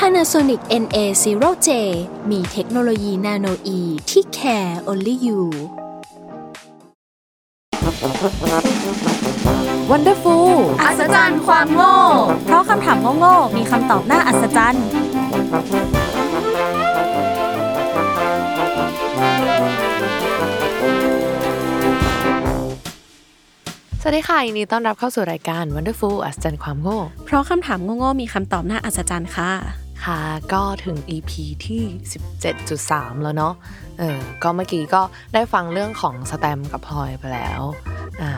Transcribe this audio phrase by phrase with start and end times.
[0.00, 1.68] Panasonic NA0J
[2.30, 5.40] มีเทคโนโลยีนาโนอีที่ care only you
[9.90, 10.48] Wonderful
[10.82, 11.94] อัศจรรย์ความโง่
[12.44, 14.86] เพราะคำถามโง่ๆมีคำตอบน่าอัศจรรย์
[24.00, 30.20] สวัสดีค่ะยินดีต้อนรับเข้าสู่รายการ Wonderful อัศจรรย์ความโง่ เพราะคำถามโง่ๆมีคำตอบน่าอัศจรรย์ค่ะ ค่ะ
[30.52, 31.32] ก็ถึง EP
[31.66, 31.82] ที่
[32.52, 33.54] 17.3 แล้วเนาะ
[33.98, 35.02] เออก็เมื่อกี้ก็
[35.34, 37.60] ได้ฟังเรื่องของสแตมป์กับพลอยไปแล้ว
[38.22, 38.32] อ่า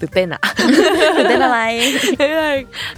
[0.00, 0.42] ตื่นเต้นอะ
[1.16, 1.60] ตื่นเต้นอะไร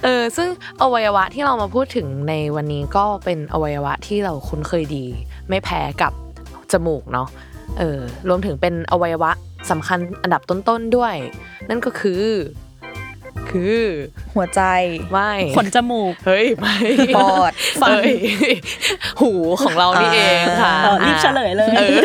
[0.02, 0.48] เออซึ่ง
[0.82, 5.06] อวัยวะที่เรามาพูดถึงในวันนี้ก็เป็นอวัยวะที่เราคุ้นเคยดี
[5.48, 6.12] ไม่แพ้กับ
[6.72, 7.28] จมูกเนาะ
[7.78, 7.98] เออ
[8.28, 9.30] รวมถึงเป็นอวัยวะ
[9.70, 11.14] สำคัญอันดับต้นๆด้วย
[11.68, 12.22] นั่นก็คือ
[13.50, 13.80] คือ
[14.34, 14.62] หัวใจ
[15.10, 16.76] ไม่ขนจมูก เฮ้ยไม่
[17.16, 18.14] ปอดเอ้ย
[19.20, 19.30] หู
[19.62, 21.96] ของเรานี่เองค่ะเออรีบเฉลยเลยออ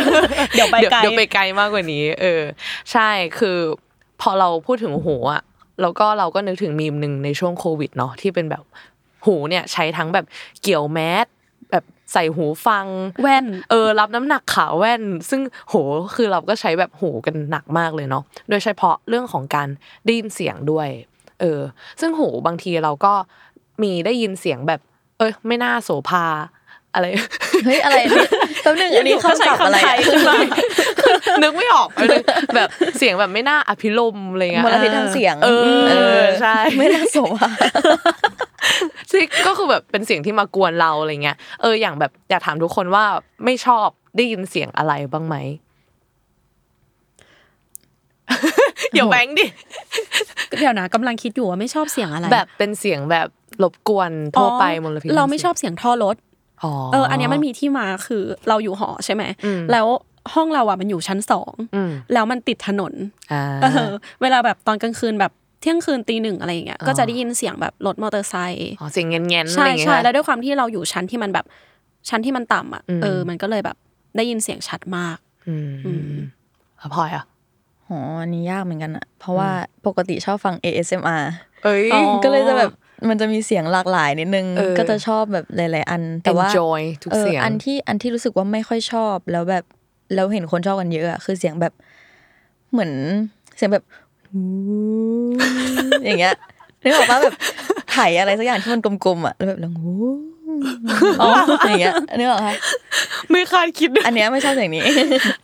[0.55, 2.41] เดี๋ยวไปไกลเดี๋ยวไปไกลมากกว่านี้ เออ
[2.91, 3.57] ใช่คือ
[4.21, 5.41] พอเราพูดถึงหูอะ
[5.81, 8.63] แล้วก็เราก็นึกถึงมีมหนึ่งในช่วงโควิดเนาะที่เป็นแบบ
[9.25, 10.25] หูเนี่ยใช้ทั้งแบบ
[10.61, 11.25] เกี่ยวแมส
[11.71, 12.85] แบบใส่หูฟัง
[13.21, 15.75] แว่น เออ รับน้ำหนักขาแว่น ซึ่งโห
[16.15, 19.67] คือเราก็ใช้แบบหูกันหนักมากเลยเนาะโดยเฉพาะเรื่องของการ
[20.05, 20.87] ได้ยินเสียงด้วย
[21.41, 21.61] เออ
[22.01, 23.13] ซึ่งหูบางทีเราก็
[23.83, 24.79] มีได้ยินเสียงแบบ
[25.17, 26.25] เอ้ยไม่น่าโสภา
[26.93, 27.05] อะไร
[27.65, 28.29] เฮ้ยอะไรเนี่ย
[28.61, 29.95] แป๊บนึงอันนี้เขาศัพท์อะไรอะ
[31.41, 32.21] นึกไม่ออกเลย
[32.55, 35.49] แบบเสียงแบบไม่น่าอภิรมย์อะไรเงี้ยมลพิษทางเสียง เอ
[36.19, 37.51] อใช่ไม่น่าสมอะ
[39.11, 43.03] ซึ่งก็คือแบบเป็นเสียงที่มากวนเราอะไรเงี้ยเอออย่างแบบอยากถามทุกคนว่า
[43.45, 43.87] ไม่ชอบ
[44.17, 45.35] ได้ยินเสียงอะไรบ้างไหม
[48.95, 49.45] อย่าแบงค์ดิ
[50.59, 53.27] เดี๋ยวนะกำลังคิดอยู่ว่าไม่ชอบเสียงอะไร แบบเป็นเสียงแบบ
[53.63, 56.15] รบกวนทั่วไปมลพิษเราไม่ชอบเสียงท่อรถ
[56.63, 59.87] อ๋อเออ อันเนี้ยมันมีที่มาคือเราอยู่หอใช่ไหมอืมแล้ว
[60.33, 62.93] ห้องเราอะมันอยู่ชั้นสองอืมแล้วมันติดถนน
[63.31, 65.31] อ่าเออเวลาแบบตอนกลางคืนแบบ
[65.61, 71.45] เที่ยงคืนตีหนึ่งอะไรอย่างเงี้ยอ๋อก็จะได้ยินเสียงแบบรถมอเตอร์ไซค์อ๋อเสียงเงี้ยนๆอะใช่ไรเงี้ยใช่แล้วด้วยความที่เราอยู่ชั้นที่มันแบบ
[72.09, 73.77] ชั้นที่มันต่ำอะอืมเออ มันก็เลยแบบ
[74.17, 76.19] ได้ยินเสียงชัดมาก อืมอืม
[76.79, 77.25] แล้วพลอยอะ
[77.89, 79.49] อ๋ออันนี้ยากเหมือนกันอะเพราะว่า
[79.87, 81.23] ปกติชอบฟัง ASMR
[81.63, 82.71] เอ้ยอ๋อก็เลยจะแบบ
[83.09, 89.63] มันจะมีเสียงหลากหลายนิดนึงเออก็จะชอบแบบหลาย ๆ อัน แต่ว่า enjoy ทุกเออเสียงอันที่อันที่รู้สึกว่าไม่ค่อยชอบ แล้วแบบ
[90.15, 91.73] แล้วเห็นคนชอบกันเยอะอะคือเสียงแบบ
[92.71, 92.91] เหมือน
[93.55, 93.83] เสียงแบบ
[94.31, 94.41] หู
[96.05, 96.35] อย่างเงี้ย
[96.83, 97.35] นึกออกปะแบบ
[97.91, 99.91] ไถอะไรสักอย่างที่มันกลมๆอะแล้วแบบแล้วหู
[101.21, 101.29] อ๋อ
[101.67, 102.53] อย่างเงี้ยนึกออกปะ
[103.31, 104.83] ไม่คาดคิดด้วยอันเนี้ยไม่ชอบเสียงนี้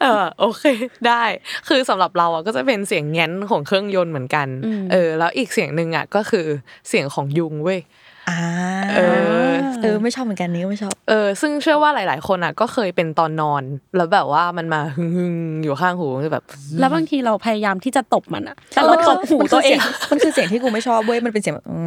[0.02, 0.64] เออโอเค
[1.08, 1.24] ได้
[1.68, 6.46] คือสำหรับเราอะก็จะเป็นเสียงแง้นของเครื่องยนต์เหมือนกันอืมเออ แล้วอีกเสียงหนึ่งอะก็คือ
[6.90, 7.82] เสียงของยุงเว้ย
[8.30, 8.40] อ่า
[8.96, 9.02] เอ
[9.50, 9.52] อ
[9.82, 13.64] เออไม่ชอบเหมือนกันนี้ก็ไม่ชอบเออซึ่งเชื่อว่าหลาย ๆ คนอะก็เคยเป็นตอนนอน
[13.98, 16.44] แล้วแบบว่ามันมาหึงๆอยู่ข้างหูแบบ
[16.80, 19.80] แล้วบางทีเราพยายามที่จะตบมันอะแต่เราตบหูมันตัคือวเอเสียง
[20.12, 21.80] มันคือเสียงที่กูไม่ชอบเว้ยมันเป็นเสียงแบบอื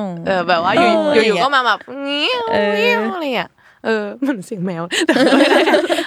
[0.00, 3.50] มเออแบบว่าอยู่เอออยู่อย่างเงี้ยๆก็มาแบบเงี้ยวเออเงี้ยวอะไรอะ
[3.86, 5.60] เออเหมือนเสียงแมวแต่ไม่ได้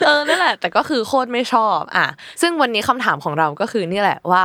[0.05, 2.07] เออนั่นแหละ แต่ก็คือโคตรไม่ชอบอะ
[2.41, 4.43] ซึ่งวันนี้คำถามของเราก็คือนี่แหละว่า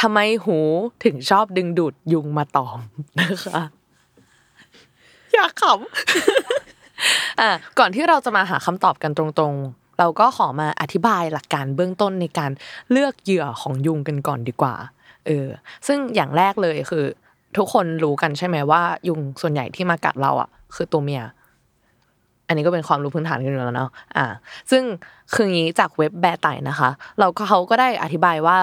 [0.00, 0.58] ทำไมหู
[1.04, 2.78] ถึงชอบดึงดูดยุงมาตอม
[3.20, 3.62] นะคะ
[5.34, 12.50] อยากขำอะก่อนที่เราจะมาหาคำตอบกันตรงๆ เราก็ขอมาอธิบายหลักการเบื้องต้นในการ
[12.90, 14.74] เลือกเหยื่อของยุงกันก่อนดีกว่า
[15.26, 15.46] เออ
[15.86, 17.04] ซึ่งอย่างแรกเลยคือ
[17.56, 21.22] ทุกคนรู้กันใช่ไหมว่า ยุงส่วนใหญ่ที่มากัดเราอะคือตัวเมีย
[22.48, 24.26] อันนี้ก็เป็นความรู้พื้นฐานกันอยู่แล้วเนาะอ่า
[24.70, 24.82] ซึ่ง
[25.34, 26.90] คืองี้จากเว็บแบร์ไตนะคะ
[27.20, 28.58] เราก็เขาก็ได้อธิบายว่า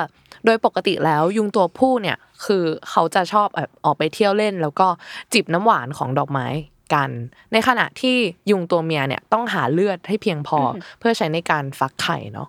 [0.46, 4.88] โดยปกติแล้วยุงตัวผู้เนี่ย คือเขาจะชอบแบบออกไปเที่ยวเล่น แล้วก็
[5.34, 6.48] จิบน้ำหวานของดอกไม้
[6.94, 7.10] กัน
[7.54, 8.16] ในขณะที่
[8.52, 10.68] ยุงตัวเมียเนี่ยต้องหาเลือดให้เพียงพออ
[11.00, 12.48] เพื่อใช้ในการฟักไข่เนาะ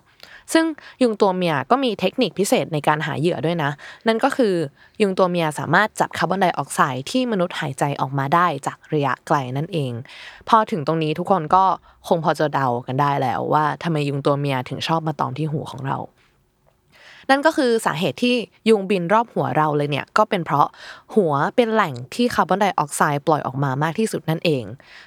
[0.53, 0.65] ซึ่ง
[1.01, 3.71] ยุงตัวเมียก็มีเทคนิคพิเศษในการหาเหยื่อด้วยนะ
[4.07, 4.55] นั่นก็คือ
[5.01, 9.91] ยุงตัวเมียสามารถจับคาร์บอนไดออกไซด์ที่มนุษย์หายใจออกมาได้จากระยะไกลนั่นเอง
[10.49, 11.65] พอถึงตรงนี้ทุกคนก็
[12.07, 15.97] คงพอจะเดากันได้แล้วว่าทำไมยุงตัวเมียถึงชอบมาตอมที่หูของเรา
[17.29, 18.35] นั่นก็คือสาเหตุที่
[18.69, 20.67] ยุงบินรอบหัวเราเลยเนี่ยก็เป็นเพราะ
[21.15, 24.63] หัวเป็นแหล่งที่คาร์บอนไดออกไซด์ปล่อยออกมามากที่สุดนั่นเอง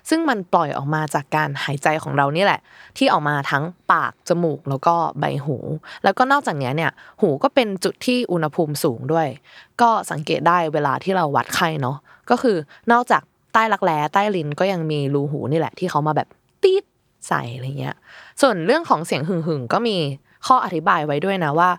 [0.08, 2.60] ซึ่งมันปล่อยออกมาจากการหายใจของเรานี่แหละ
[2.98, 5.56] ที่ออกมาทั้งปากจมูกแล้วก็ใบหู
[6.04, 6.90] แล้วก็นอกจากนี้เนี่ย
[7.20, 9.28] หูก็เป็นจุดที่อุณหภูมิสูงด้วย
[9.80, 11.96] ก็สังเกตได้เวลาที่เราวัดไข้เนาะ
[12.30, 12.56] ก็คือ
[12.92, 16.28] นอกจากใต้รักแร้ใต้ลิ้นก็ยังมีรูหูนี่แหละที่เขามาแบบ
[16.62, 16.84] ตีด
[17.28, 17.96] ใส่อะไรเงี้ย
[18.40, 19.96] ส่วนเรื่องของเสียงหึ่งหึ่งๆก็มี
[20.46, 21.70] ข้ออธิบายไว้ด้วยนะว่า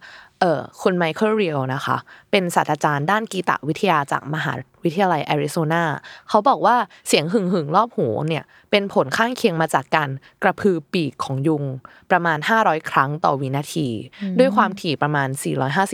[0.42, 1.98] เออคุณไมเคิลเรียลนะคะ
[2.32, 4.54] เป็นศาสตราจารย์ด้านกีตวิทยาจากมหา
[4.84, 5.84] วิทยาลัยแอริโซนา
[6.30, 6.76] เขาบอกว่า
[7.08, 10.10] เสียงหึ่งหึ่งๆรอบหูเนี่ยเป็นผลข้างเคียงมาจากการ
[10.44, 11.64] กระพือปีกของยุง
[12.12, 13.88] ประมาณ 500 ครั้งต่อวินาที
[14.40, 15.30] ด้วยความถี่ประมาณ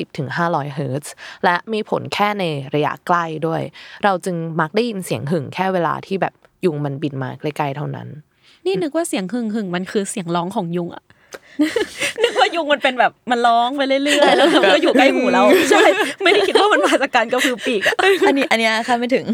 [0.06, 2.44] 450-500เฮิรตซ์และมีผลแค่ใน
[2.76, 3.62] ระยะใกล้ด้วย
[4.04, 6.34] เราจึงมักได้ยินเสียงหึ่งแค่เวลาที่แบบ
[6.66, 8.08] ยุงมันบินมาใกล้ๆเท่านั้น
[8.66, 11.04] นี่นึกว่าเสียงหึ่งหึ่งมันคือเสียงร้องของยุงอะ
[12.22, 15.84] นึกว่ายุงมันเป็นแบบมันร้องไปเรื่อยๆแล้วมันก็อยู่ใกล้หูเราใช่
[16.24, 17.96] ไม่ได้คิดว่ามันมาจากการกระพือปีกอะ
[18.28, 19.26] อันนี้อันเนี้ยคาดไม่ถึง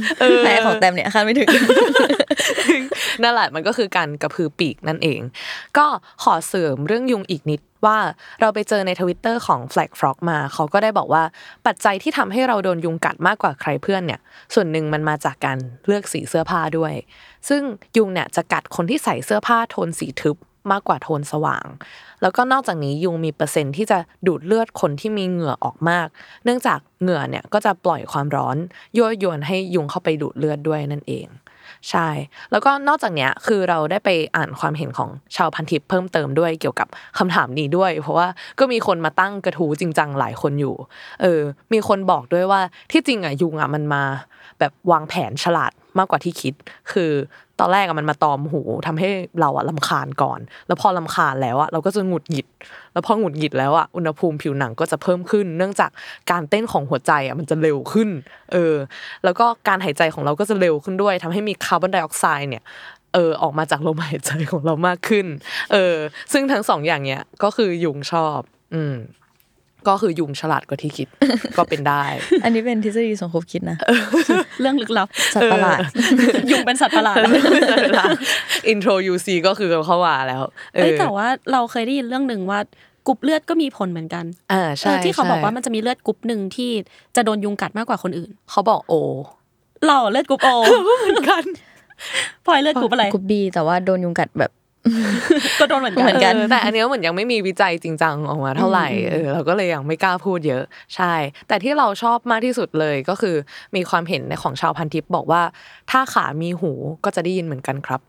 [0.44, 1.50] ไอ้ของแต้มเนี่ยคาดไม่ถึง
[3.24, 5.20] นั่นแหละมันก็คือการกระพือปีกนั่นเอง
[5.78, 5.86] ก็
[6.24, 7.98] ขอเสริมเรื่องยุงอีกนิดว่า
[8.42, 11.24] เราไปเจอในทวิตเตอร์ของ Flag Frog มา เขาก็ได้บอกว่า
[11.68, 14.20] ปัจจัยที่ทำให้เราโดนยุงกัดมากกว่าใครเพื่อนเนี่ย
[14.54, 16.94] ส่วนหนึ่งมันมาจากการเลือกสีเสื้อผ้าด้วย
[17.50, 17.62] ซึ่ง
[17.98, 20.38] ยุงเนี่ยจะกัดคนที่ใส่เสื้อผ้าโทนสีทึบ
[20.72, 21.66] มากกว่าโทนสว่าง
[22.22, 26.08] แล้วก็นอกจากนี้ยุงมีเปอร์เซ็นต์ที่จะดูดเลือดคนที่มีเหงื่อออกมาก
[26.44, 28.58] เนื่องจากเหงื่อเนี่ยก็จะปล่อยความร้อน
[28.98, 31.28] ยั่วยวนให้ยุงเข้าไปดูดเลือดด้วยนั่นเอง
[31.90, 32.10] ใช่
[32.52, 36.88] แล้วก็นอกจากเนี้ยคือเราได้ไปอ่านความเห็นของชาวพันทิปเพิ่มเติมด้วยเกี่ยวกับ
[37.18, 38.28] คำถามนี้ด้วย เพราะว่า
[38.60, 40.76] ก็มีคนมาตั้งกระทู้จริงจังหลายคนอยู่
[41.22, 41.42] เออ
[41.74, 42.62] มีคนบอกด้วยว่า
[42.92, 44.04] ที่จริงอะยุงอะมันมา
[44.60, 46.54] แบบวางแผนฉลาด มากกว่าที่คิด
[46.92, 47.12] คือ
[47.60, 49.10] ตอนแรกมันมาตอมหูทำให้
[49.40, 52.48] เราอะลำคาญก่อน แล้วพอลำคาญแล้วอะเราก็จะหงุดหงิด
[52.94, 55.92] แล้วพอหงุดหงิดแล้วอะอุณหภูมิผิวหนังก็จะเพิ่มขึ้น เนื่องจาก
[56.32, 58.10] การเต้นของหัวใจอะมันจะเร็วขึ้น
[58.54, 58.76] เออ
[59.24, 62.64] แล้วก็การหายใจของเราก็จะเร็วขึ้นด้วยทำให้มีคาร์บอนไดออกไซด์เนี่ย
[63.14, 65.26] เออออกมาจากลมหายใจของเรามากขึ้น
[65.74, 65.96] เออ
[66.32, 68.40] ซึ่งทั้งสองอย่างเนี้ยก็คือยุงชอบ
[68.74, 68.96] อืม
[69.88, 71.08] ก็คือยุงฉลาดกว่าที่คิด
[71.58, 72.04] ก็เป็นได้
[72.44, 73.78] อันนี้เป็นทฤษฎีสมคบคิดนะ
[74.62, 75.80] เรื่องลึกลับสัตว์ประหลาด
[76.52, 77.18] ยุงเป็นสัตว์ประหลาด
[78.68, 80.42] อินโทรยูซีก็คือเข้ามาแล้ว
[80.76, 82.60] เอเอ้ยอแต่ว่าเราเคยได้ยินเรื่องหนึ่งว่า
[83.08, 86.72] กรุ๊ปเลือดก็มีผลเหมือนกันอ่าเอใช่อที่เขาบอกว่าใช่มันจะมีเลือดกรุ๊ปหนึ่งที่
[87.16, 88.94] จะโดนยุงกัดมากกว่าคนอื่น เขาบอกโอ
[89.88, 90.50] เราเลือดกรุ๊ปโอ
[91.02, 91.44] เหมือนกัน
[92.46, 94.52] พลอยเลือดกรุ๊ปอะไรกรุ๊ป B แต่ว่าโดนยุงกัดแบบ
[95.60, 100.64] ก็โดนเหมือนกันเหมือนกันเออแต่อันเนี้ยเหมือนยังไม่มีวิจัยจริงจังออกมาเท่าไหร่เออเราก็เลยยังไม่กล้าพูดเยอะ
[100.96, 101.14] ใช่
[101.48, 103.36] แต่ที่เราชอบมากที่สุดเลยก็คือ
[103.76, 105.42] มีความเห็นในของชาวพันทิปบอกว่า
[105.92, 106.72] ถ้าขามีหู
[107.04, 108.02] ก็จะได้ยินเหมือนกันครับ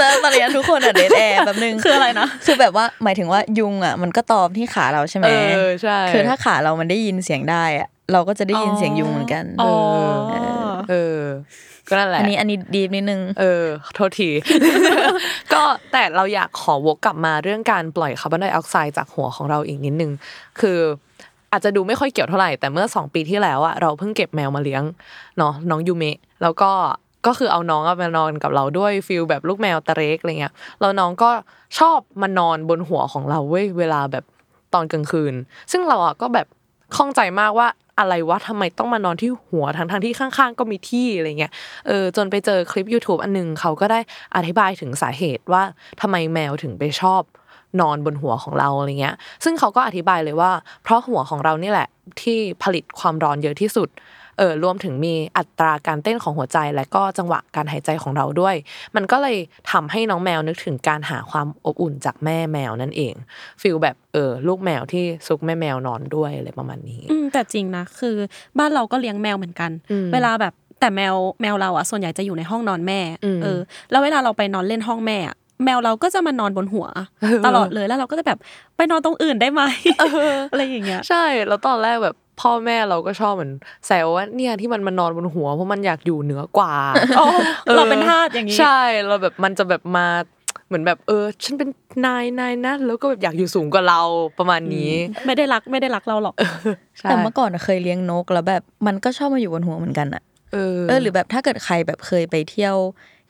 [0.00, 5.32] นะตอนนี้ทุกคนอะ dead air แบบนึงคืออะไรนะคือแบบว่าหมายถึงว่ายุงอะมันก็ตอมที่ขาเราใช่ไหมเอ
[5.68, 9.72] อใช่คือถ้าขาเรามันได้ยินเสียงได้อะเราก็จะได้ยินเสียงยุงเหมือนกันอ๋อ
[10.90, 11.20] เออ
[11.92, 14.30] ก็นั่นแหละอันนี้อันนี้ดีนิดนึงเออโทษที
[15.52, 15.62] ก็
[15.92, 20.12] แต่เราอยากขอวกกลับมาเรื่องการปล่อยคาร์บอนไดออกไซด์จากหัวของเราอีกนิดนึง
[20.60, 20.78] คือ
[21.52, 24.82] อาจจะดูไม่ค่อยเกี่ยวเท่าไหร่แต่เมื่อสองปีที่แล้วอะเราเพิ่งเก็บแมวมาเลี้ยง
[25.38, 26.70] เนาะน้องยูเมะแล้วก็
[27.26, 31.30] ก็คือเอาน้องอะมานอนกับเราด้วย feel แบบลูกแมวตะเรกอะไรเงี้ยแล้วน้องก็
[31.78, 34.24] ชอบมานอนบนหัวของเราเว้ยเวลาแบบ
[34.74, 35.34] ตอนกลางคืน
[35.72, 36.46] ซึ่งเราอะก็แบบ
[36.96, 37.68] ข้องใจมากว่า
[37.98, 41.52] อะไรวะทำไมต้องมานอนที่หัวทั้งทที่ข้างๆ ก็มีที่อะไรเงี้ย
[41.86, 44.00] เออจนไปเจอคลิป YouTube อันหนึ่งเขาก็ได้
[44.36, 45.62] อธิบายถึงสาเหตุว่า
[46.00, 47.22] ทำไมแมวถึงไปชอบ
[47.80, 50.50] นอนบนหัวของเราอะไรเงี้ย ซึ่งเขาก็อธิบายเลยว่า
[50.82, 51.88] เพราะหัวของเรานี่แหละ
[52.22, 53.88] ที่ผลิตความร้อนเยอะที่สุด
[54.42, 58.54] ออรวมถึงมีอัตราการเต้นของหัวใจ และก็จังหวะการหายใจของเราด้วย
[58.96, 59.36] มันก็เลย
[59.72, 63.14] ทำให้น้องแมวนึกถึงการหาความอบอุ่นจากแม่แมวนั่นเอง
[63.60, 68.16] ฟีลแบบเออลูกแมวที่ซุกแม่แมวนอนด้วยอะไรประมาณนี้อืมแต่จริงนะคือ
[68.58, 76.86] บ้านเราก็เลี้ยงแมวเหมือนกันอืมเวลาแบบแต่แมวแมวเราอะส่วนใหญ่จะอยู่ในห้องนอนแม่อืมเออ แล้วเวลาเราไปนอนเล่นห้องแม่อะแมวเราก็จะมานอนบนหัว
[77.46, 78.38] ตลอดเลยแล้วเราก็จะแบบ
[78.76, 79.62] ไปนอนตรงอื่นได้ไหม
[80.50, 83.52] อะไรอย่างเงี้ยใช่แล้วตอนแรกแบบ พ่อแม่เราก็ชอบเหมือน
[83.86, 86.74] แซวว่าเนี่ยที่มันมานอนบนหัวเพราะมันอยากอยู่เหนือกว่า
[87.18, 87.26] อ๋อ
[87.68, 90.06] ออเราเป็นทาสอย่างนี้ใช่เราแบบมันจะแบบมา
[90.66, 91.68] เหมือนแบบเออ ฉันเป็น
[92.06, 94.00] นายนายนะแล้วก็แบบอยากอยู่สูงกว่าเรา
[94.38, 94.90] ประมาณนี้
[95.26, 96.34] ไม่ได้รักไม่ได้รักเราหรอก
[96.98, 100.22] ใช่แต่เมื่อก่อนอะเคยเลี้ยงนกแล้วแบบมันก็ชอบมาอยู่บนหัวเหมือนกันอะ
[100.52, 102.76] เออเออหรือแบบถ้าเกิดใครแบบเคยไปเที่ยว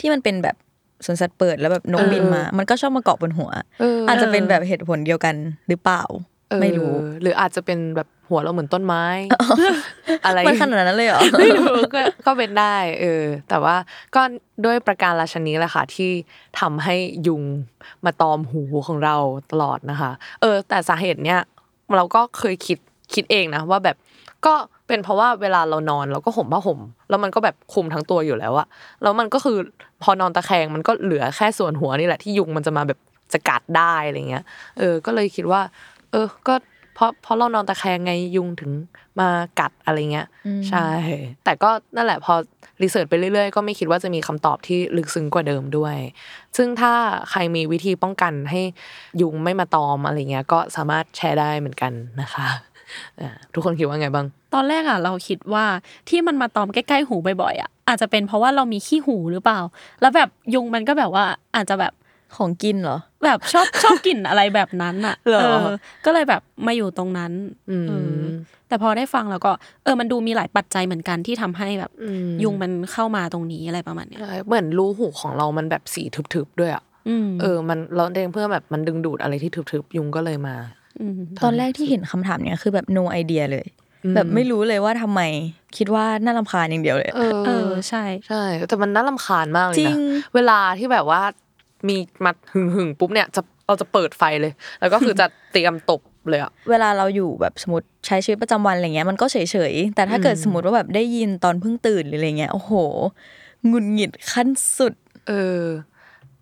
[0.01, 0.57] ที่มันเป็นแบบ
[1.05, 3.51] สวนสัตว์เปิดแล้วแบบนกเออบินมา มันก็ชอบมาเกาะบนหัว
[3.81, 5.35] เออออาจจะเป็นแบบเหตุผลเดียวกัน
[5.69, 6.03] หรือเปล่า
[6.51, 6.93] เออไม่รู้
[7.23, 9.05] หรืออาจจะเป็นแบบ หัวเราเหมือนต้นไม้
[10.25, 13.77] อะไรมันขนาดนั้นเลยเหรอไม่รู้ก็ก็เป็นได้เออ แต่ว่า
[14.15, 14.23] ก็
[14.65, 16.11] ด้วยประการราชนี้แหละค่ะที่
[16.61, 16.95] ทำให้
[17.27, 17.43] ยุง
[18.05, 19.17] มาตอมหูของเรา
[19.51, 20.11] ตลอดนะคะ
[20.41, 21.41] เออ แต่สาเหตุเนี้ย
[21.97, 22.79] เราก็เคยคิด
[23.15, 23.97] คิดเองนะว่าแบบ
[24.47, 24.55] ก็
[24.89, 28.67] เป็นเพราะว่าเวลาเรานอนเราก็ห่มผ้าห่ม แล้วมันก็แบบคลุมทั้งตัวอยู่แล้วอะ
[29.03, 29.57] แล้วมันก็คือ
[30.03, 32.99] พอนอนตะแคงมันก็เหลือแค่ส่วนหัวนี่แหละที่ยุงมันจะมาแบบ
[33.33, 34.45] จะกัดได้อะไรเงี้ย
[34.79, 35.61] เออ ก็เลยคิดว่า
[36.13, 36.55] เออ ก็
[36.95, 38.71] เพราะเพราะเรานอนตะแคงไงยุงถึง
[39.21, 39.29] มา
[39.61, 40.27] กัดอะไรเงี้ย
[40.69, 40.89] ใช่
[41.45, 42.35] แต่ก็นั่นแหละพอ
[42.83, 45.97] รีเสิร์ชไปเรื่อยๆ ก็ไม่คิดว่าจะมีคำตอบที่ลึกซึ้งกว่าเดิมด้วย
[46.57, 46.93] ซึ่งถ้า
[47.31, 48.61] ใครมีวิธีป้องกันให้
[49.21, 52.47] ยุงไม่มาตอมอะไรเงี้ยก็สามารถแชร์ได้เหมือนกันนะคะ
[53.21, 55.65] อ่าทุกคนคิดว่าไงบ้าง ตอนแรกอะเราคิดว่า
[56.09, 59.61] ที่มันมาตอมใกล้ๆหูบ่อยๆอะอาจจะเป็นเพราะว่าเรามีขี้หูหรือเปล่า
[60.01, 61.25] แล้วแบบยุงมันก็แบบว่า
[61.57, 61.93] อาจจะแบบ
[62.37, 65.67] ของกินเหรอ แบบชอบชอบกลิ่นอะไรแบบนั้นอะเหรอเออ
[66.05, 67.33] ก็เลยแบบมาอยู่ตรงนั้น
[67.71, 68.21] อืมเออ
[68.69, 69.53] แต่พอได้ฟังแล้วก็
[69.85, 76.03] เออมันดูมีหลายปัจจัยเหมือนกันที่ทำให้แบบอืมยุงมันเข้ามาตรงนี้อะไรประมาณเนี้ยใช่เหมือนรูหูของเรามันแบบสี
[76.35, 80.57] ทึบๆด้วยอะอืมเออ มันเราเองเพื่อแบบมันดึงดูดอะไรที่ทึบๆยุงก็เลยมา
[81.19, 83.67] มตอนแรกที่เห็นคำถามเนี้ยคือแบบ no idea เลย
[84.05, 85.21] อืมแบบไม่รู้เลยว่าทำไม
[85.77, 89.99] คิดว่าน่ารำคาญอย่างเดียวเลย เออเออใช่ ใช่ แต่มันน่ารำคาญมากเลยจรินะง
[90.35, 91.23] เวลาที่แบบว่า
[91.89, 99.37] มีมาหึงหึงๆปุ๊บเนี่ยจะเราจะเปิดไฟเลย แล้วก็คือจะเตรียมตบเลยอะเวลาเราอยู่แบบสมมติใช้ชีวิตประจำวันอะไรเงี้ยมันก็เฉ
[99.73, 102.73] ยๆแต่ถ้าเกิดอืมสมมติว่าแบบได้ยินตอนเพิ่งตื่นหรืออะไรเงี้ยโอ้โห
[103.67, 104.49] หงุดหงิดขั้น
[104.79, 104.95] สุด
[105.27, 105.63] เออ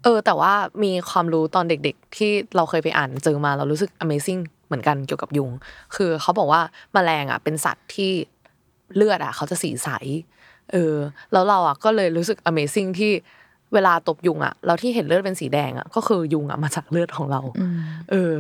[0.02, 5.50] เออ แต่ว่ามีความรู้ตอนเด็ก ๆ ที่เราเคยไปอ่านเจอมาเรารู้สึก Amazing เหมือนกันเกี่ยวกับยุง
[5.94, 6.60] คือเขาบอกว่า
[6.92, 8.10] แมลงอะเป็นสัตว์ที่
[8.96, 9.88] เลือดอะ เขาจะสีใส
[10.72, 10.94] เออ
[11.32, 13.12] แล้วเราอะก็เลยรู้สึก Amazing ที่
[13.74, 17.40] เวลาตบยุงอะเราที่เห็นเลือดเป็นสีแดงอะก็คือยุงอะมาจากเลือดของเรา
[18.10, 18.34] เออ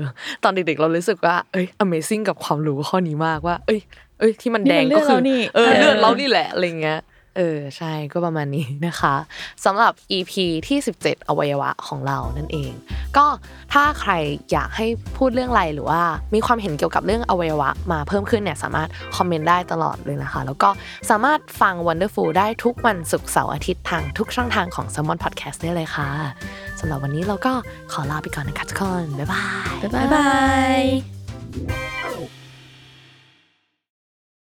[0.44, 3.80] ตอนเด็กๆเรารู้สึกว่าเอ้ย Amazing กับความรู้ข้อนี้มากว่า เอ้ย
[4.18, 7.00] เอ้ย ที่มันแดงนี่มันเลืก็อดคือเรานี่เออเออเลือดเรานี่แหละอะไรเงี้ย
[7.36, 9.14] เออใช่ก็ประมาณนี้นะคะ
[9.64, 10.32] สำหรับ EP
[10.68, 12.72] ที่ 17 อวัยวะของเรานั่นเอง
[13.16, 13.26] ก็
[13.72, 14.12] ถ้าใคร
[14.52, 14.86] อยากให้
[15.16, 16.02] พูดเรื่องอะไรหรือว่า
[16.34, 20.70] มีความเห็นเกี่ยวกับเรื่องอวัยวะมาเพิ่มขึ้นเนี่ยสามารถคอมเมนต์ได้ตลอดเลยนะคะ แล้วก็
[21.10, 26.08] สามารถฟัง Wonderful ได้ทุกวันศุกร์เสาร์อาทิตย์ทางทุกช่องทางของ s ซ m o n Podcast ได้เลยค่ะ
[26.80, 27.52] สำหรับวันนี้เราก็
[27.92, 30.28] ขอลาไปก่อนนะคะทุกคนบ๊ายบายบ๊ายบา
[30.80, 31.99] ย